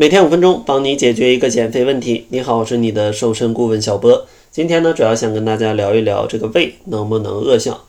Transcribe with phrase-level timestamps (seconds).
[0.00, 2.24] 每天五分钟，帮你解决一个减肥问题。
[2.28, 4.28] 你好，我是你的瘦身顾问小波。
[4.52, 7.80] 今天呢，主要想跟大家聊一聊这个胃能不能饿小。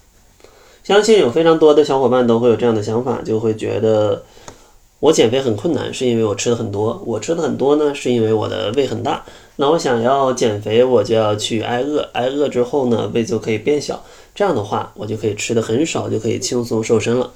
[0.84, 4.24] 相信有非常多的小伙伴都会有这样的想法，就会觉得
[5.00, 7.00] 我减肥很困难，是因为我吃的很多。
[7.06, 9.24] 我吃的很多呢，是因为我的胃很大。
[9.58, 14.04] 那我想要减肥，我就要去挨饿，挨饿之后呢，胃就可以变小。
[14.34, 17.32] 这样的话，我就可以吃的很少，就可以轻松瘦身了。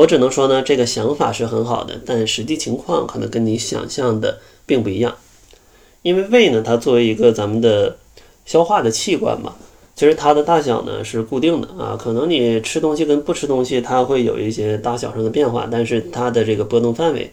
[0.00, 5.14] 我只能说呢，这个想法是很好的，但实际情况可能跟你想象的并不一样。
[6.00, 7.98] 因为胃呢，它作为一个咱们的
[8.46, 9.56] 消化的器官嘛，
[9.94, 11.98] 其实它的大小呢是固定的啊。
[12.00, 17.30] 可能你吃东西跟不吃东西，它会有一些大小上的变化，但是它的这个波动范围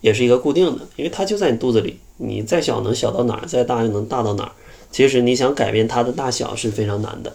[0.00, 4.50] 也是一个固定的，因为它就在你肚子里，你再小能小到哪儿，再大又能大到哪儿。
[4.90, 7.32] 其实你想改变它的大小是非常难的。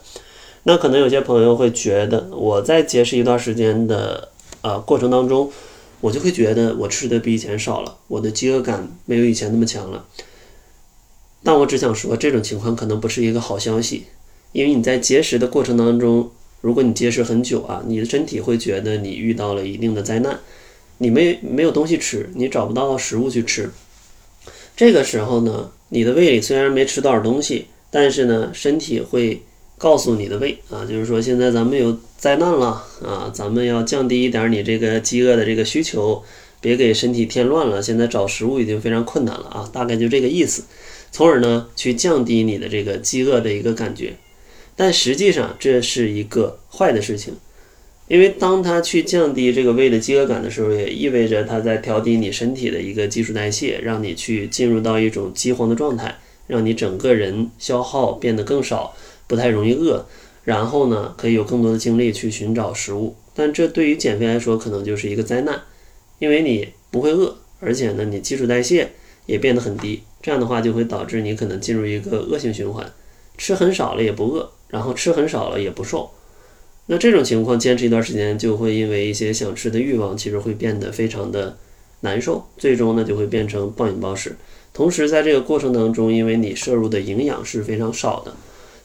[0.63, 4.27] 那可能有些朋友会觉得，我在节食一段时间的。
[4.63, 5.51] 啊，过程当中，
[5.99, 10.05] 我就会觉得我吃的比以前少了，我的饥饿感没有以前那么强了。
[11.43, 14.05] 但我只想说，这种情况可能不是一个好消息，
[14.53, 20.39] 因为你在节食的过程当中，如果你节食很久啊，你的身体会觉得你遇到了一定的灾难，
[20.99, 23.69] 你没没有东西吃，你找不到食物去吃。
[24.77, 29.43] 这个时候呢，你的胃里虽然没吃多少东西，但是呢，身体会。
[29.83, 36.23] 告诉你的胃啊，就是说现在咱们有灾难了啊，咱们要降低一点你这个饥饿的这个需求，
[36.61, 37.81] 别给身体添乱了。
[37.81, 40.63] 现在找食物已经非常困难了啊，大概就这个意思，
[41.11, 44.13] 从而呢去降低你的这个饥饿的一个感觉。
[44.77, 47.33] 但实际上这是一个坏的事情，
[48.07, 58.95] 因为当它去降低这个胃的饥饿感的时候，也意味着它在调低你身体的一个基础代谢，让你去进入到一种饥荒的状态，让你整个人消耗变得更少。
[59.27, 60.05] 不太容易饿，
[60.43, 63.15] 然后呢，可以有更多的精力去寻找食物。
[63.35, 65.61] 但这对于减肥来说，可能就是一个灾难，
[66.19, 68.91] 因为你不会饿，而且呢，你基础代谢
[69.25, 70.03] 也变得很低。
[70.21, 72.91] 这样的话，就会导致你可能进入一个恶性循环，
[73.37, 76.11] 吃很少了也不饿，然后吃很少了也不瘦。
[76.85, 81.57] 那这种情况坚持一段时间，就会因为一些想吃的欲望，其实会变得非常的
[82.01, 84.35] 难受，最终呢，就会变成暴饮暴食。
[84.73, 88.33] 同时，在这个过程当中，因为你摄入的营养是非常少的。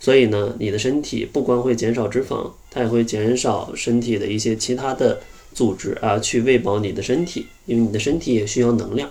[0.01, 5.21] 所以呢，你的身体不光会减少脂肪，它也会减少身体的一些其他的
[5.53, 9.11] 组织啊，去喂饱你的身体，因为你的身体也需要能量。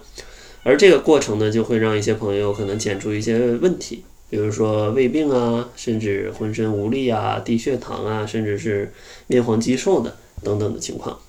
[0.64, 8.92] 而这个过程呢，就会让一些朋友可能检出一些问题，比如说胃病啊，甚至浑身无力啊、低血糖啊，甚至是
[9.28, 11.20] 面黄肌瘦的等等的情况。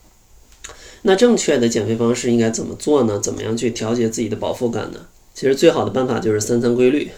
[1.02, 3.20] 那正确的减肥方式应该怎么做呢？
[3.20, 5.06] 怎么样去调节自己的饱腹感呢？
[5.34, 7.08] 其实最好的办法就是三餐规律。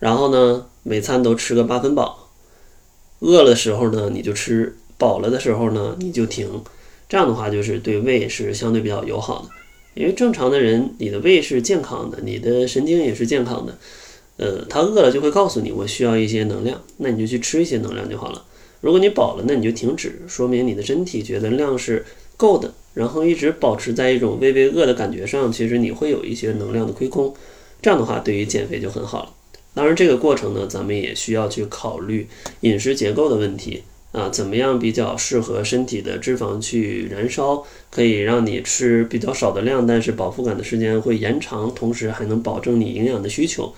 [0.00, 2.30] 然后呢，每餐都吃个八分饱，
[3.20, 6.62] 饿了的时候呢你就吃，饱了的时候呢你就停，
[7.08, 9.48] 这样的话就是对胃是相对比较友好的。
[9.94, 13.76] 因为正常的人，你的胃是健康的，你的神经也是健康的，
[14.38, 18.44] 呃，他饿了就会告诉你我需要一些能量，那你就去吃一些能量就好了。
[18.80, 22.06] 如果你饱了，那你就停止，说明你的身体觉得量是
[22.38, 27.34] 够的，然后一直保持在一种微微饿的感觉上，其实你会有一些能量的亏空，
[27.82, 29.32] 这样的话对于减肥就很好了。
[29.72, 32.26] 当然，这个过程呢，咱们也需要去考虑
[32.62, 43.72] 饮食结构的问题啊，怎么样比较适合身体的脂肪去燃烧，可以让你吃比较少的量，但是饱腹感的时间会延长，同时还能保证你营养的需求。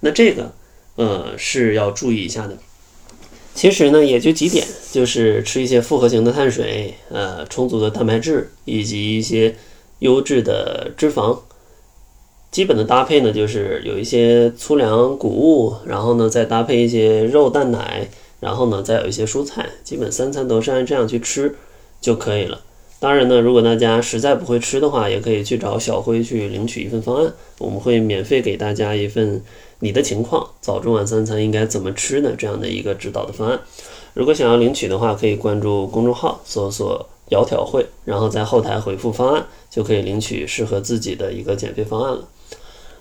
[0.00, 0.52] 那这个，
[0.96, 2.58] 呃，是要注意一下的。
[3.54, 9.54] 其实呢，也就几点，就是吃一些复合型的碳水，呃，充足的蛋白质，以及一些
[10.00, 11.38] 优质的脂肪。
[12.56, 18.08] 基本的搭配呢，就是有一些粗粮、谷物，然后呢再搭配一些肉、蛋、奶，
[18.40, 21.54] 然后呢再有一些蔬菜，基本三餐都是按这样去吃
[22.00, 22.62] 就可以了。
[22.98, 29.42] 当然呢，如果大家实在不会吃的话，也可以去找小辉去领取一份方案，我们会免费给大家一份
[29.80, 33.60] 你的情况早中晚三餐应该怎么吃呢这样的一个指导的方案。
[34.14, 42.26] 如果想要领取的话，可以关注公众号搜索“窈窕会”，然后在后台回复方案，就可以领取适合自己的一个减肥方案了。